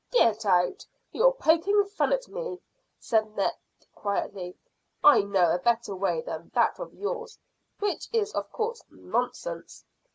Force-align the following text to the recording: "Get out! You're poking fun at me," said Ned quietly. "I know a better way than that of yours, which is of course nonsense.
"Get 0.09 0.47
out! 0.47 0.83
You're 1.11 1.31
poking 1.33 1.83
fun 1.85 2.11
at 2.11 2.27
me," 2.27 2.59
said 2.97 3.35
Ned 3.35 3.51
quietly. 3.93 4.55
"I 5.03 5.21
know 5.21 5.51
a 5.53 5.59
better 5.59 5.95
way 5.95 6.21
than 6.21 6.49
that 6.55 6.79
of 6.79 6.91
yours, 6.95 7.37
which 7.77 8.09
is 8.11 8.33
of 8.33 8.51
course 8.51 8.81
nonsense. 8.89 9.85